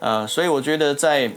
[0.00, 1.30] 呃，所以我觉得在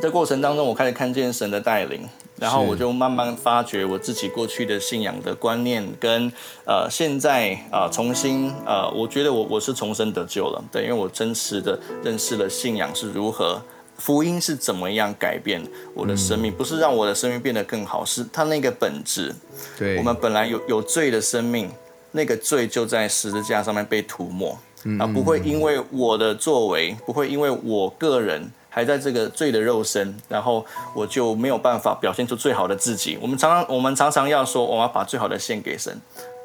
[0.00, 2.08] 这过程当中，我开始看见神的带领。
[2.42, 6.30] 然后我就慢慢发觉我自己过去的信仰的观念，跟
[6.64, 13.62] 呃现在啊重新呃，我觉得我我是重生得救了，对，因为我真实的认识了信仰是如何，
[13.96, 15.62] 福音是怎么样改变
[15.94, 19.32] 我的生命，不是让我的生命变得更好，是它那个本质。
[19.78, 21.70] 对，我们本来有有罪的生命，
[22.10, 24.58] 那个罪就在十字架上面被涂抹，
[24.98, 28.50] 啊，不会因为我的作为，不会因为我个人。
[28.74, 33.18] 还在这个罪的肉身，然后我就没有办法表现出最好的自己。
[33.20, 35.94] 我们常常，我们常常要说，我要把最好的献给神。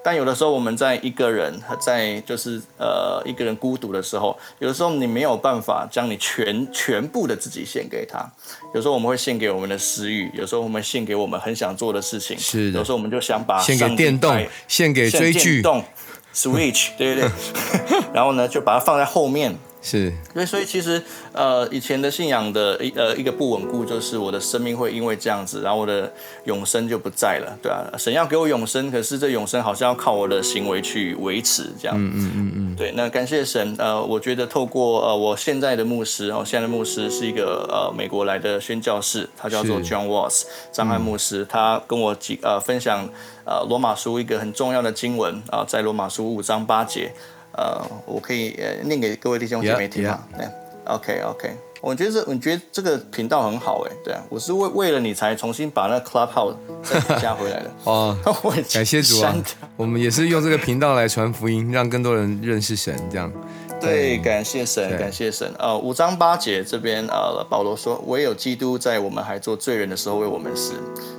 [0.04, 8.30] 但有的时候，我们在一个人在就是呃一个人孤独的时候，有的时候你没有办法将你全全部的自己献给他。
[8.74, 12.38] 有时候我们会献给我们的私欲，有时候我们献给我们很想做的事情。
[12.38, 12.80] 是的。
[12.80, 15.62] 有时候我们就想把献给电动，献给追剧
[16.34, 17.32] ，Switch，对对对。
[18.14, 19.58] 然后呢，就把它放在后面。
[19.88, 26.12] 是，对，所以其实，呃，以前的信仰的一呃一个不稳固，就是我的生命会因为这样子，然后我的
[26.44, 43.08] 永生就不在了，对啊，神要给我永生，可是这永生好像要靠我的行为去维持，这样，嗯嗯嗯嗯，对，那感谢神，呃，我觉得透过呃我现在的牧师，哦，现在的牧师是一个呃美国来的宣教士，他叫做 John Watts 张翰牧师，他跟我几呃分享
[43.46, 47.14] 呃罗马书一个很重要的经文啊，在罗马书五章八节。
[47.58, 50.24] 呃，我可以呃念给各位弟兄姐妹听嘛？
[50.38, 50.48] 对
[50.86, 58.16] ，OK OK，我觉得这我觉得这个频道很好哎，对啊，我是为为了你才重新把那 Clubhouse 再加回来的 哦。
[58.44, 59.36] 我感谢主啊，
[59.76, 63.32] 我们也是用这个频道来传福音，让更多人认识神，这样。
[63.80, 65.54] 对，感谢神，感谢神。
[65.60, 70.74] 呃，五章八节这边，呃，保罗说：“唯有基督在我们还做罪人的时候为我们死，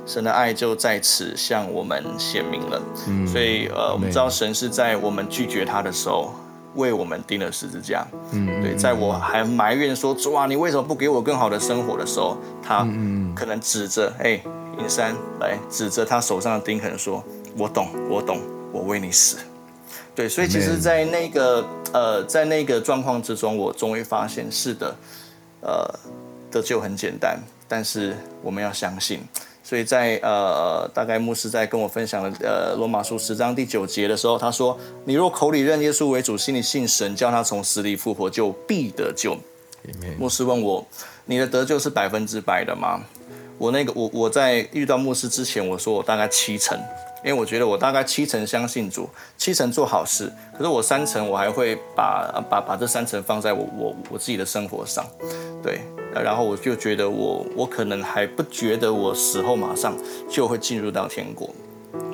[0.05, 6.33] 神的爱就在此向我们显明了。”嗯，所以，呃，我们知道神是在我们拒绝他的时候
[6.75, 8.05] 为我们钉了十字架。
[8.31, 12.85] 嗯，对，在我还埋怨说：“主啊，你为什么不给我更好的生活的时候，他
[13.33, 14.39] 可能指着哎，
[14.77, 17.23] 银山来指着他手上的钉痕说
[17.57, 18.39] ：‘我懂，我懂，
[18.71, 19.37] 我为你死。’”
[20.19, 24.93] 对，所以其实，在那个呃，在那个状况之中，我终于发现，是的，
[25.61, 25.89] 呃，
[26.51, 29.21] 得救很简单，但是我们要相信。
[29.63, 34.77] 所以在呃，大概牧师在跟我分享了呃罗马书十章第九节的时候，他说
[35.07, 39.37] ：“你若口里认耶稣为主，心里信神，叫他从死里复活，就必得救。”
[40.19, 40.85] 牧师问我
[41.27, 42.99] ：“你的得救是百分之百的吗？”
[43.57, 46.77] 我那个我我在遇到牧师之前，我说我大概七成，
[47.23, 55.05] 因为我觉得我大概七成相信主，七成做好事，可是我三成我还会把把把这三成放在我我我自己的生活上，
[55.61, 55.81] 对，
[56.13, 59.93] 然后我就觉得我我可能还不觉得我死后马上
[60.29, 61.49] 就会进入到天国，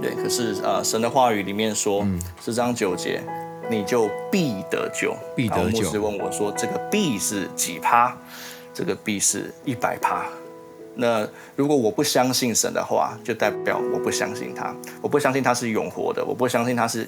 [0.01, 2.05] 对，可是呃神的话语里面说
[2.43, 3.21] 十章九节，
[3.69, 5.81] 你就必得救，必得救。
[5.81, 8.15] 牧师问我说这个必是几趴？
[8.73, 10.25] 这个必是一百趴。
[10.95, 17.07] 那如果我不相信神的话，就代表我不相信他，我不相信他是永活的，我不相信他是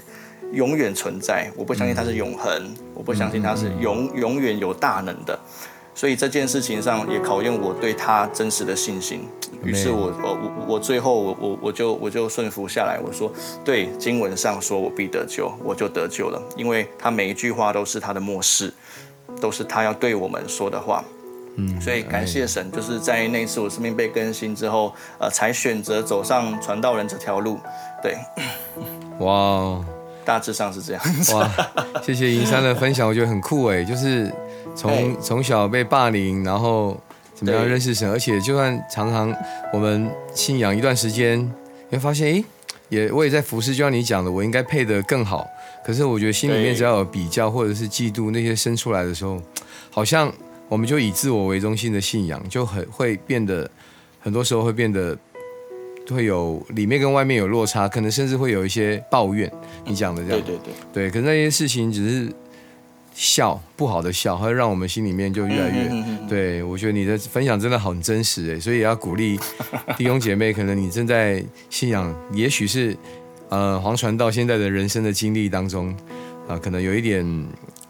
[0.54, 5.39] 永远存在，我不相信他是永恒，我不相信他是永永远有大能的。
[5.95, 9.28] 所以这件事情上也考验我对他真实的信心。
[9.63, 13.32] 于是我我我我最后我我我就我就顺服下来，我说
[13.65, 18.71] 对经文上说我必得救，我就得救了，因为他每一句话都是他的末世，
[19.41, 21.04] 都是他要对我们说的话。
[21.60, 27.60] 嗯，所以感谢神，就是在那次我生命被更新之后，呃，才选择走上传道人这条路。
[28.04, 28.15] 对，
[29.26, 29.84] 哇，
[30.24, 31.02] 大致上是这样。
[31.34, 31.52] 哇，
[32.04, 34.32] 谢谢银山的分享，我觉得很酷哎，就是
[34.76, 36.96] 从从小被霸凌，然后
[37.34, 39.36] 怎么样认识神，而且就算常常
[39.74, 41.52] 我们信仰一段时间，
[41.89, 42.43] 会发现哎，
[42.89, 45.48] 也我也在服侍，就像你讲的，我应该配得更好。
[45.84, 49.41] 可是我觉得心里面只要有比较或者是嫉妒那些生出来的时候，
[49.89, 50.32] 好像。
[50.69, 53.69] 我们就以自我为中心的信仰，就很会变得，
[54.19, 55.17] 很多时候会变得
[56.10, 59.51] 会有里面跟外面有落差，可能甚至会有一些抱怨。
[59.86, 60.60] 你讲的这样，对对
[60.93, 61.10] 对，对。
[61.10, 62.34] 可是那些事情只是
[63.13, 66.27] 笑，不好的笑，会让我们心里面就越来越。
[66.30, 69.39] 对我觉得你的分享真的很真实哎，所以也要鼓励
[69.97, 72.95] 弟兄姐妹，可能你正在信仰，也许是
[73.49, 75.95] 呃黄传到现在的人生的经历当中
[76.47, 77.25] 啊，可能有一点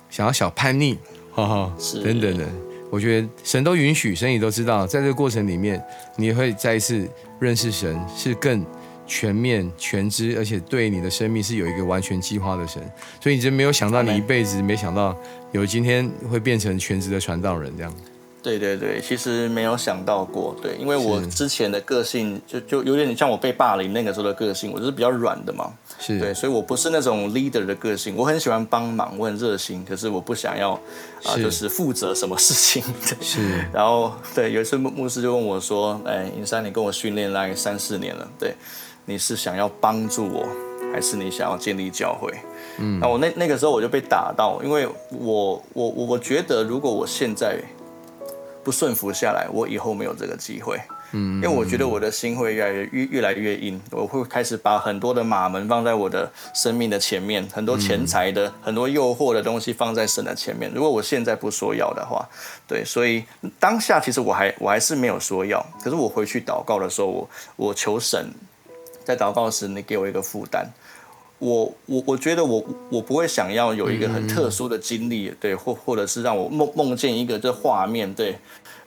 [0.09, 0.97] 想要小叛逆，
[1.31, 2.47] 哈哈，等等的。
[2.89, 5.83] 我觉得神都允许，神也都知道，在这个过程里面，
[6.15, 7.07] 你会再一次
[7.39, 8.65] 认识神，是更
[9.05, 12.81] 全面、全知，而且对你的生命是有一个完全计划的神。
[13.21, 15.17] 所以你真没有想到，你一辈子没想到
[15.51, 17.93] 有今天会变成全职的传道人这样。
[18.41, 30.71] 对对对，其实没有想到过，对，因为我之前的个性就就有点像我被霸凌那个时候的个性，我就是比较软的嘛，是对，所以我不是那种 leader 的个性，我很喜欢帮忙，我很热心，可是我不想要
[31.23, 32.83] 啊，就是负责什么事情。
[33.07, 38.53] 对是， 然后对，有一次牧牧师就问我说：“哎，尹山，你跟我训练大概三四年了，对，
[39.05, 40.47] 你是想要帮助我，
[40.93, 42.33] 还是你想要建立教会？”
[42.79, 47.59] 嗯，那我那那个时候我就被打到，因为我我我我觉得如果我现在。
[48.63, 50.77] 不顺服下来，我以后没有这个机会。
[51.11, 60.71] 嗯，因为我觉得我的心会越来越越越来越硬，我会开始把很多的马门放在我的生命的前面，很多钱财的、很多诱惑的东西放在神的前面。
[60.73, 62.27] 如果我现在不说要的话，
[62.67, 63.23] 对，所以
[63.59, 65.65] 当下其实我还我还是没有说要。
[65.81, 68.27] 可是我回去祷告的时候，我我求神，
[69.05, 70.67] 在祷告时你给我一个负担。
[71.39, 78.35] 我我我觉得我我不会想要有一个很特殊的经历，对，或或者是让我梦梦见一个这画面，对，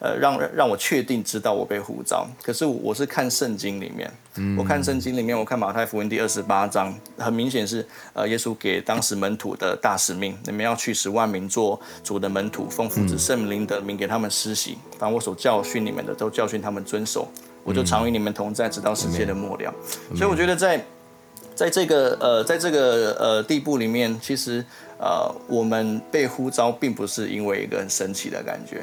[0.00, 2.26] 呃，让让我确定知道我被呼召。
[2.42, 4.10] 可是我是看圣经里面，
[4.58, 17.28] 我看圣经里面，我看马太福音第二十八章，很明显是呃耶稣给当时门徒的大使命，你们要去十万民做主的门徒，奉父子圣灵的名给他们施洗，把我所教训你们的都教训他们遵守，
[17.62, 19.72] 我就常与你们同在，直到世界的末了。
[20.16, 20.84] 所以我觉得在。
[21.52, 24.64] 在这个呃，在这个呃地步里面，其实
[24.98, 28.82] 呃，我们被呼召，并不是因为一个很神奇的感觉，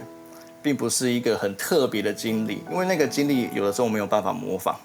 [0.68, 4.76] 并不是一个很特别的经历，因为那个经历有的时候没有办法模仿。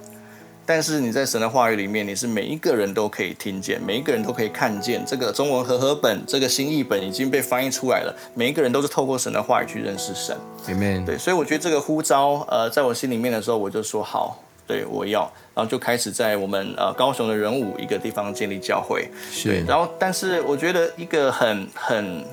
[0.64, 5.04] 但是你在神的话语里面，你是每一个人都可以听见，每一个人都可以看见。
[5.04, 10.36] 这个中文和合本，这个新译本已经被翻译出来了，每一个人都是透过神的话语去认识神。
[10.68, 11.04] Amen。
[11.04, 14.40] 对，所以我觉得这个呼召，呃，在我心里面的时候，我就说好。
[14.64, 15.22] 对，我要，
[15.52, 19.08] 然后就开始在我们呃高雄的人武一个地方建立教会。
[19.32, 22.24] 是，然后但是我觉得一个很很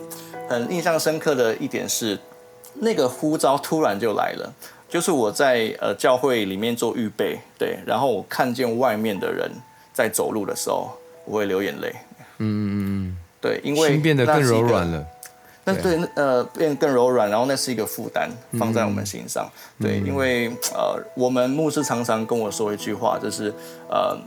[0.48, 2.18] 很印象深刻的一点是，
[2.76, 4.54] 那个呼召突然就来了，
[4.88, 9.52] 就是我在呃教会里面做预备，对，然后我看见外面的人
[9.94, 10.92] 在走路的时候，
[11.26, 11.94] 我会流眼泪。
[12.38, 12.72] 嗯嗯
[13.10, 15.06] 嗯，对，因为心变得更柔软了。
[15.66, 19.48] 那对，呃，变更柔软，然后那是一个负担放在我们心上。
[19.80, 23.54] 对，因为呃，我们牧师常常跟我说一句话，就是
[23.90, 24.18] 呃，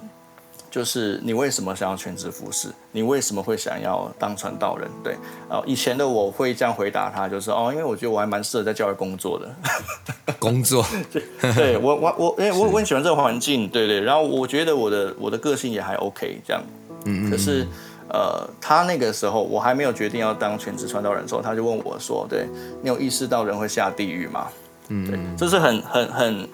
[0.72, 2.68] 就是你为什么想要全职服侍？
[2.92, 4.90] 你为什么会想要当传道人？
[5.04, 5.12] 对，
[5.48, 9.54] 啊，以前的我会这样回答他，就是哦，因为我觉得我还蛮适合在教会工作的。
[10.40, 11.22] 工作，对，
[11.54, 16.62] 对我我我，因为我我很喜欢这个环境，对对，然后我觉得我的我的个性也还 OK，这样，
[17.04, 17.66] 嗯嗯，可是。
[18.08, 22.46] 呃，他那个时候我还没有决定要当全职传道人的时候，他就问我说：“对
[22.82, 24.48] 你有意识到人会下地狱吗？”
[24.88, 26.48] 嗯，对，这是很很很很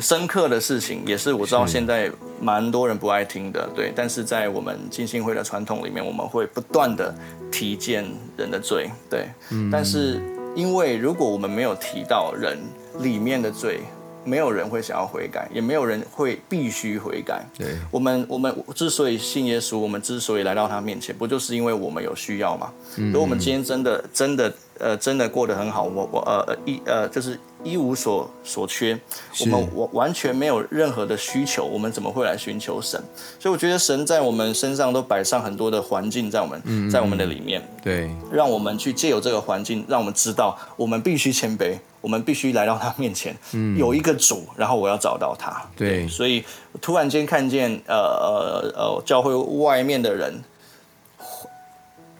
[0.00, 2.08] 深刻的事情，也是我知道现在
[2.40, 3.92] 蛮多人不爱听的，对。
[3.94, 7.12] 但是在我们金信会的传统里面，我们会不断的
[7.50, 8.04] 提见
[8.36, 9.26] 人的罪，对。
[9.50, 9.68] 嗯。
[9.72, 10.22] 但是
[10.54, 12.56] 因为如果我们没有提到人
[13.00, 13.80] 里面的罪，
[14.24, 17.44] 没有人会想要悔改，也没有人会必须悔改。
[17.58, 17.74] 对。
[17.90, 22.72] 我们我们之所以信耶稣，我们之所以来到他面前，不就是因为我们有需要吗？
[22.96, 23.08] 嗯。
[23.08, 27.38] 如果我们今天真的真的呃真的过得很好，我我呃一呃就是。
[27.64, 29.00] 一无所所缺，
[29.40, 33.02] 我们完完全没有任何的需求，我们怎么会来寻求神？
[33.40, 43.34] 所以我觉得神在我们身上都摆上很多的环境，在我们，在我们的里面，对，让我们去借由这个环境，让我们知道我们必须谦卑，我们必须来到他面前，
[43.78, 45.66] 有一个主，然后我要找到他。
[45.74, 46.44] 对，所以
[46.82, 50.44] 突然间看见呃呃呃教会外面的人。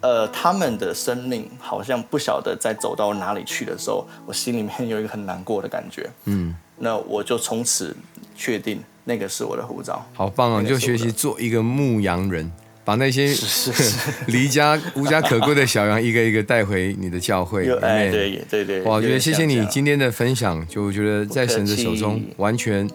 [0.05, 6.11] 呃，他们的生命好像不晓得在走到哪里去的时候，我心里面有一个很难过的感觉。
[6.27, 7.97] 嗯，那我就从此
[8.37, 10.05] 确定那个是我的护照。
[10.13, 10.63] 好棒啊！
[10.63, 12.53] 就学习做一个牧羊人，
[12.85, 13.35] 把那些
[14.29, 18.13] 离家无家可归的小羊一个一个带回你的教会里面。
[18.13, 18.97] 对对对，哇！
[18.97, 22.87] 我觉得谢谢你今天的分享，就我觉得在神的手中完全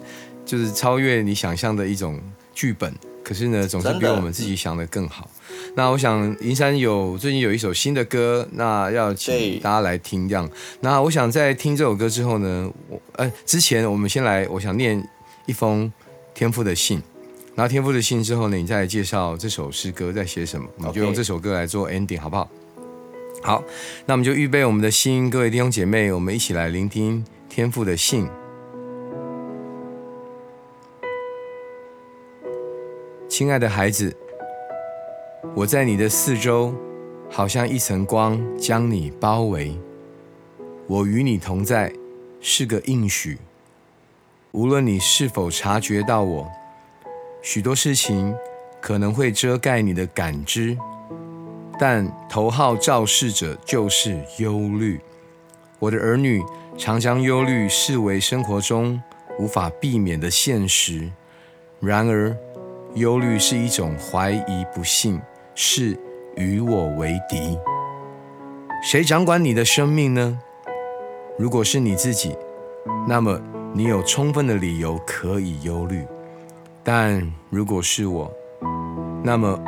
[0.46, 2.20] 就是超越你想象的一种
[2.54, 2.94] 剧本。
[3.30, 5.30] 可是呢，总是比我们自己想的更好。
[5.76, 10.50] 那我想，银山有最近有一首新的歌，那要请大家来听这样。
[10.80, 15.00] 那我想在听这首歌之后呢，我呃之前我们先来，我想念
[15.46, 15.92] 一封
[16.34, 17.00] 天赋的信。
[17.54, 22.50] 然后天赋的信之后呢，你再来介绍这首诗歌在写什么，我们就用这首歌来做 ending，好不好？
[23.44, 23.62] 好，
[24.06, 28.26] 那我们就预备我们的心，各位弟兄姐妹，我们一起来聆听天赋的信。
[33.40, 34.14] 亲爱的孩子。
[35.54, 36.74] 我在你的四周，
[37.30, 39.74] 好像一层光将你包围。
[40.86, 41.90] 我与你同在，
[42.42, 43.38] 是个应许。
[44.52, 46.46] 无论你是否察觉到我，
[47.40, 48.34] 许多事情
[48.78, 50.76] 可能会遮盖你的感知，
[51.78, 55.00] 但头号肇事者就是忧虑。
[55.78, 56.44] 我的儿女
[56.76, 59.02] 常将忧虑视为生活中
[59.38, 61.10] 无法避免的现实。
[61.80, 62.36] 然而，
[62.94, 65.20] 忧虑是一种怀疑、不信。
[65.62, 65.98] 是
[66.36, 67.58] 与我为敌。
[68.82, 70.40] 谁掌管你的生命呢？
[71.38, 72.34] 如果是你自己，
[73.06, 73.38] 那么
[73.74, 76.06] 你有充分的理由可以忧虑；
[76.82, 78.32] 但如果是我，
[79.22, 79.58] 那么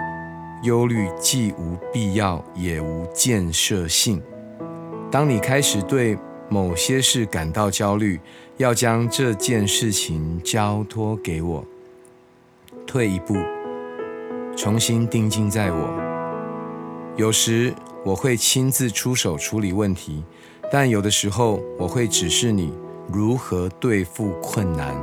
[0.62, 4.22] 忧虑既无必要，也无建设性。
[5.10, 6.16] 当你开始对
[6.48, 8.18] 某些事感到焦虑，
[8.56, 11.62] 要将这件事情交托给我。
[12.92, 13.34] 退一步。
[14.54, 15.88] 重新定睛在我，
[17.16, 17.72] 有时
[18.04, 20.22] 我会亲自出手处理问题，
[20.70, 22.70] 但有的时候我会指示你
[23.10, 24.94] 如何对付困难。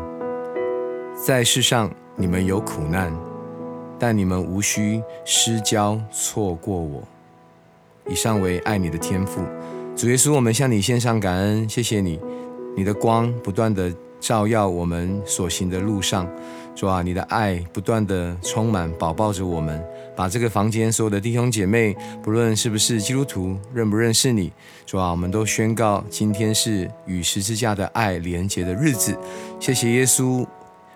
[1.15, 3.11] 在世上，你们有苦难，
[3.97, 7.01] 但你们无需失焦错过我。
[8.07, 9.41] 以上为爱你的天赋，
[9.95, 12.19] 主耶稣，我们向你献上感恩，谢谢你，
[12.77, 16.27] 你的光不断的照耀我们所行的路上。
[16.75, 19.83] 主啊，你的爱不断的充满、保抱着我们，
[20.15, 21.93] 把这个房间所有的弟兄姐妹，
[22.23, 24.49] 不论是不是基督徒，认不认识你，
[24.85, 29.17] 主啊，我们都宣告今天是与十字架的爱连结的日子。
[29.59, 30.47] 谢谢耶稣，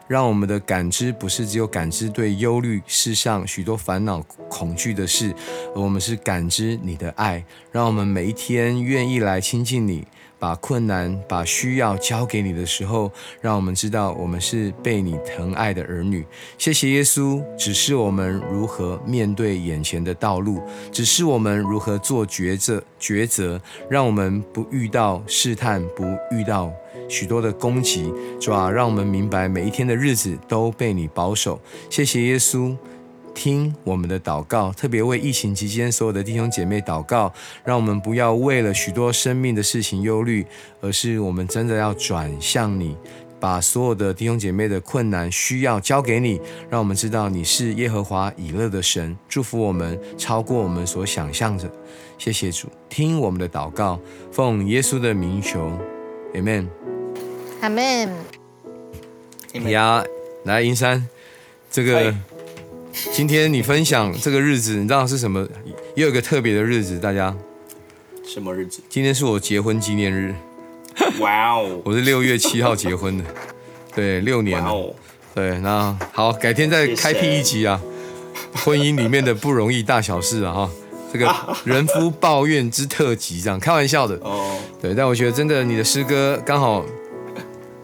[0.08, 5.36] 让我们的感知不是只有感知对忧虑世上许多烦恼、恐惧的事，
[5.76, 7.44] 而我们是感知你的爱，
[7.74, 10.08] 让我们每一天愿意来亲近你。
[10.44, 16.26] 把困难、把需要交给你的时候，让我们知道我们是被你疼爱的儿女。
[16.58, 26.70] 谢谢耶稣，指示我们如何面对眼前的道路，指示我们如何做抉择，抉择，让我们不遇到试探，不遇到
[27.08, 31.58] 许多的攻击，主啊，让我们明白每一天的日子都被你保守。
[31.90, 32.76] 谢谢耶稣。
[33.34, 40.46] 听我们的祷告，特别为疫情期间所有的弟兄姐妹祷告，让我们不要为了许多生命的事情忧虑，
[40.82, 42.96] 而是我们真的要转向你，
[43.40, 51.70] 把所有的弟兄姐妹的困难需要交给你，让我们知道你是耶和华以勒的神，祝福我们超过我们所想象的。
[52.18, 54.00] 谢谢主，听我们的祷告，
[54.32, 55.72] 奉耶稣的名求
[56.34, 58.10] ，Amen，Amen。
[59.70, 60.04] 呀，
[60.44, 61.08] 来银山，
[61.70, 62.14] 这个。
[63.12, 65.48] 今天你分享这个日子，你知道是什么？
[65.96, 67.36] 也有一个特别的日子，大家。
[68.26, 68.82] 什么日子？
[68.88, 70.34] 今天是我结婚纪念日。
[71.20, 71.82] 哇哦！
[71.86, 73.24] 我是六月七号结婚的，
[73.96, 74.96] 对，六年了。
[75.34, 77.82] 对，那好，改天再开辟一集啊，
[78.64, 80.70] 婚姻里面的不容易大小事啊，哈，
[81.12, 81.36] 这个
[81.66, 84.16] 人夫抱怨之特辑，这样开玩笑的。
[84.22, 84.60] 哦。
[84.80, 86.86] 对，但我觉得真的，你的诗歌刚好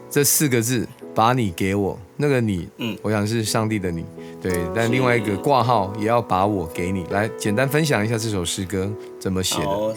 [0.08, 0.86] 这四个字，
[1.20, 4.06] 把你给我，那个你，嗯，我想是上帝的你，
[4.40, 4.58] 对。
[4.74, 9.94] 但另外一个挂号也要把我给你，来简单分享一下这首诗歌怎么写的。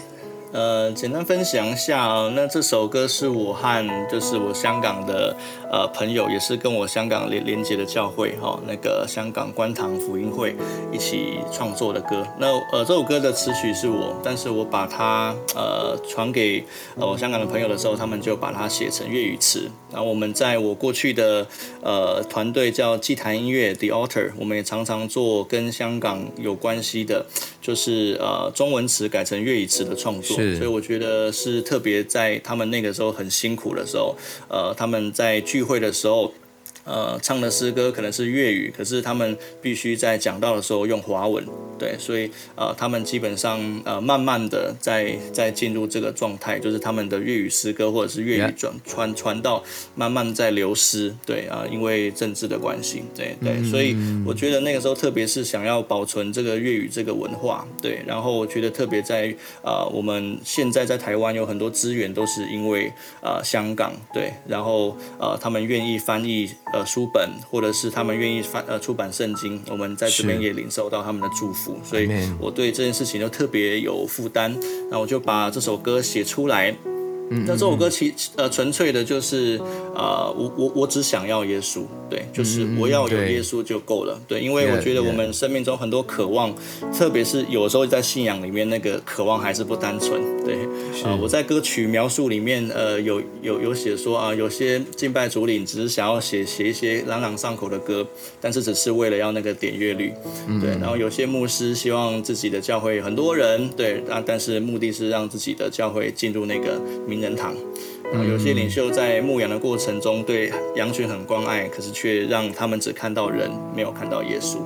[0.54, 5.36] 呃，简单分享一下啊，那这首歌是我和就是我香港的
[5.72, 10.56] 呃朋友，也是跟我香港连连接的教会哈，那个香港观塘福音会
[10.92, 12.24] 一起创作的歌。
[12.38, 16.64] 那呃这首歌的词曲是我，但是我把它呃传给
[17.00, 19.68] 呃我香港的朋友的时候，他们就把它写成粤语词。
[19.92, 21.48] 然后我们在我过去的
[21.82, 27.26] 呃团队叫祭坛音乐 The Altar，我们也常常做跟香港有关系的，
[27.60, 30.43] 就是呃中文词改成粤语词的创作。
[30.58, 34.16] 所以我觉得是特别在他们那个时候很辛苦的时候，
[34.48, 36.34] 呃，他们在聚会的时候。
[36.86, 41.42] 呃，唱的诗歌可能是粤语，可是他们必须在讲到的时候用华文，
[41.80, 49.64] 对，所以呃，他们基本上呃，慢慢的在在进入这个状态，就是他们的粤语诗歌或者是粤语转传传到
[49.96, 66.50] 慢慢在流失，对啊，因为政治的关系，对对，所以我觉得那个时候特别是想要保存这个粤语这个文化，对，然后我觉得特别在呃，我们现在在台湾有很多资源都是因为呃香港，对，然后呃他们愿意翻译。
[66.74, 72.10] 呃，书本或者是他们愿意翻呃出版圣经，我们在这边也领受到他们的祝福，所以
[72.40, 74.58] 我对这件事情就特别有负担，
[74.90, 76.76] 那我就把这首歌写出来。
[77.46, 79.60] 那这首歌其呃纯粹的就是
[79.96, 86.54] 呃我我我只想要耶稣，对，就是我要有耶稣就够了，对，因为我觉得我们生命中很多渴望，
[86.96, 90.56] 特别是有时候在信仰里面那个渴望还是不单纯，对，
[91.04, 98.06] 啊，我在歌曲描述里面呃有有有写说啊，有些敬拜主领只是想要写写一些朗朗上口的歌，
[98.40, 100.14] 但是只是为了要那个点阅率，
[100.62, 107.23] 对，然后有些牧师希望自己的教会很多人，对，啊，但是目的是让自己的教会进入那个名。
[107.24, 107.54] 人堂，
[108.14, 114.58] 啊，有些领袖在牧羊的过程中对羊群很关爱，可是却让他们只看到人，没有看到耶稣。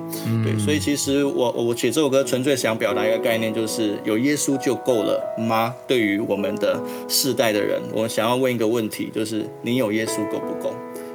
[0.44, 5.74] 对，所以其实我我写这首歌纯粹想表达一个概念，就是有耶稣就够了吗？
[5.88, 10.74] 对于我们的世代的人，我想要问一个问题，就是你有耶稣够不够？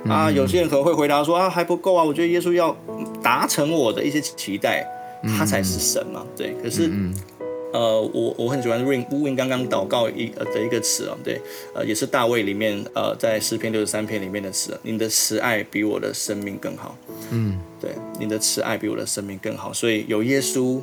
[0.08, 2.76] 啊，有些人可能会回答说啊还不够啊，我觉得耶稣要
[3.22, 4.86] 达成我的一些期待，
[5.36, 6.24] 他才是神嘛。
[6.36, 6.90] 对，可是。
[7.72, 11.40] 呃，我我很喜欢 Win Win 刚刚祷告一呃的一个词啊，对，
[11.74, 16.96] 呃，也是大卫里面呃在诗篇六十三篇里面的词，你的慈爱比我的生命更好，
[17.30, 20.80] 嗯，对，你的慈爱比我的生命更好，所以有耶稣。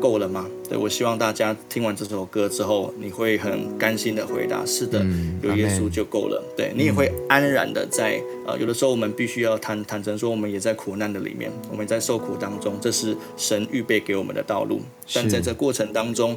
[0.00, 0.46] 够了吗？
[0.68, 5.04] 对我希望大家听完这首歌之后，你会很甘心的回答：是的，
[5.42, 6.42] 有耶稣就够了。
[6.56, 14.80] 对你也会安然的在呃，有的时候我们必须要坦坦诚说，我们也在苦难的里面，我们在受苦当中，这是神预备给我们的道路。
[15.14, 16.36] 但在这过程当中，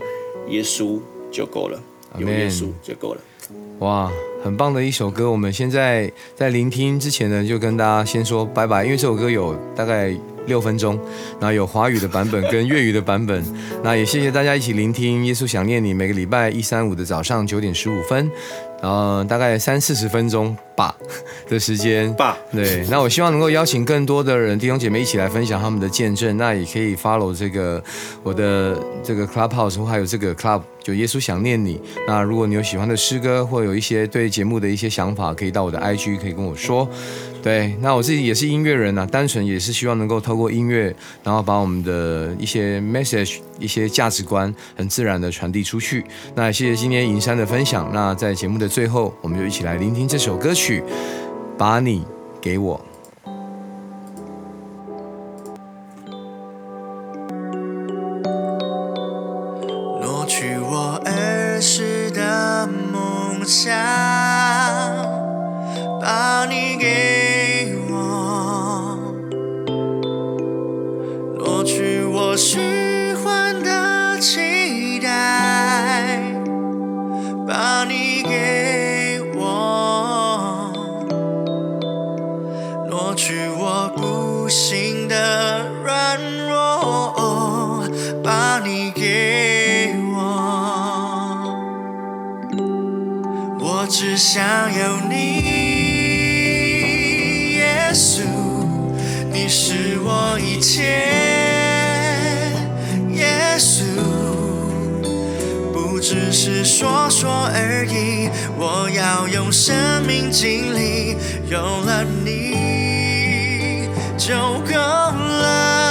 [0.50, 1.00] 耶稣
[1.32, 1.80] 就够了，
[2.18, 3.22] 有耶稣就够了。
[3.80, 4.12] 哇，
[4.44, 5.32] 很棒的一首歌。
[5.32, 10.16] 我们现在在聆听之前呢，就跟大家先说拜拜，因为这首歌有大概。
[10.48, 10.98] 六分钟，
[11.34, 13.44] 然后有华语的版本跟粤语的版本，
[13.84, 15.94] 那也谢谢大家一起聆听《耶稣想念你》。
[15.96, 18.32] 每个礼拜一、三、五的早上九点十五分，
[18.82, 20.96] 然后大概三四十分钟吧
[21.50, 22.14] 的时间。
[22.16, 22.86] 吧，对。
[22.90, 26.38] 那我希望能够邀请更多的人弟兄姐妹一起来分享他们的见证。
[26.38, 27.84] 那也可以 follow 这个
[28.24, 31.82] 我的这个 Clubhouse 或还有这个 Club，就耶稣想念你。
[32.08, 36.88] 那如果你有喜欢的诗歌或有一些对节目的一些想法，可以到我的 IG 可以跟我说。
[37.42, 46.04] 对，那我自己也是音乐人呐，单纯也是希望能够透过音乐，然后把我们的一些 message、一些价值观很自然的传递出去。
[46.36, 47.90] 那谢谢今天银山的分享。
[47.94, 50.84] 那在节目的最后，我们就一起来聆听这首歌曲，
[51.58, 52.04] 把你
[52.42, 52.89] 给我。
[88.30, 90.22] 把你给我，
[93.60, 95.16] 我只想要你，
[97.58, 98.22] 耶稣，
[99.34, 100.84] 你是我一切。
[103.16, 103.82] 耶稣，
[105.74, 109.76] 不只是说说而已，我要用生
[110.06, 111.18] 命经历，
[111.50, 114.36] 有了你就
[114.72, 115.89] 够了。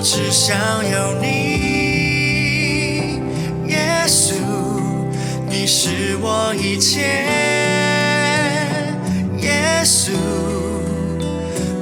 [0.00, 1.28] 我只想有你，
[3.68, 4.32] 耶稣，
[5.46, 7.02] 你是我一切。
[9.42, 10.12] 耶稣，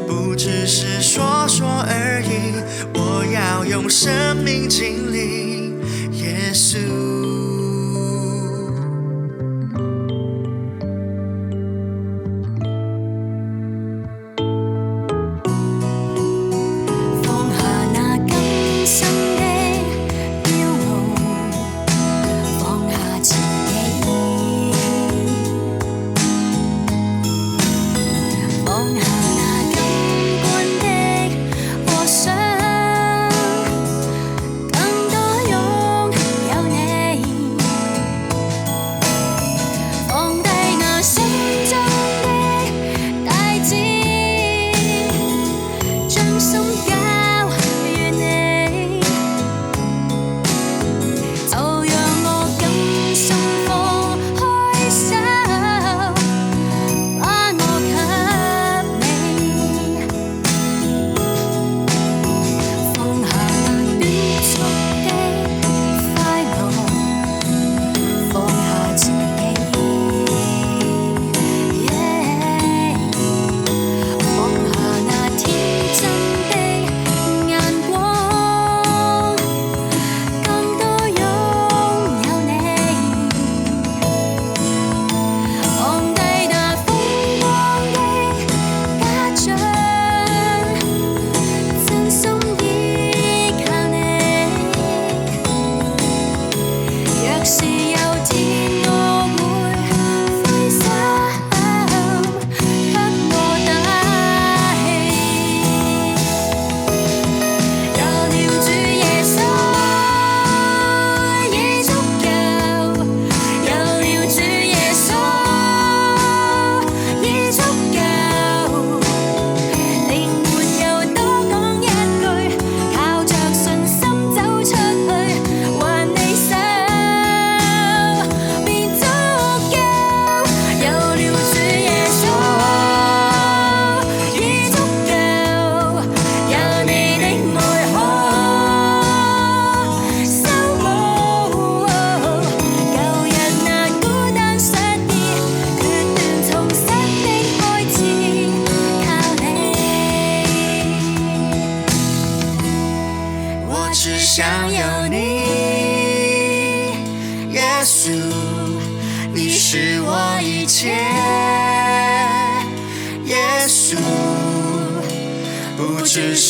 [0.08, 2.60] 不只是说说而已，
[2.92, 5.72] 我要用生命经历
[6.20, 7.17] 耶稣。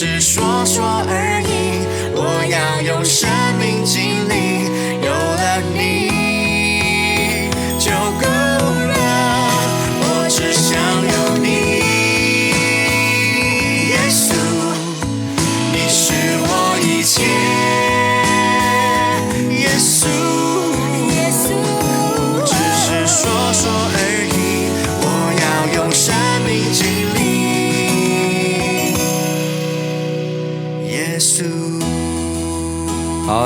[0.00, 1.47] 是说说而已。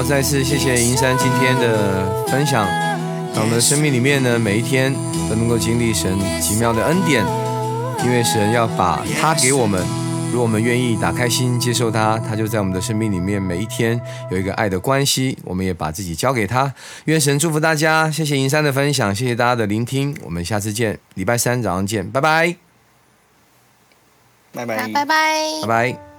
[0.03, 2.67] 再次谢谢银山今天的分享，
[3.35, 4.93] 在我们的生命里面呢，每一天
[5.29, 7.25] 都能够经历神奇妙的恩典，
[8.05, 9.81] 因为神要把他给我们，
[10.31, 13.99] 如果我们愿意打开心接受他，他就在我们的生命里面每一天
[14.31, 16.75] 有一个爱的关系，我们也把自己交给他。
[17.07, 22.57] 愿神祝福大家，谢谢银山的分享，谢谢大家的聆听，我们下次见，礼拜三早上见，拜拜，
[24.53, 25.07] 拜拜，拜拜，
[25.63, 26.12] 拜拜。